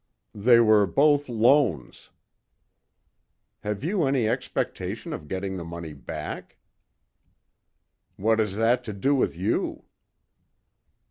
[0.33, 2.09] "They were both loans."
[3.59, 6.57] "Have you any expectation of getting the money back?"
[8.15, 9.85] "What has that to do with you?"